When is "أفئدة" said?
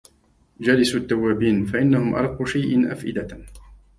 2.91-3.45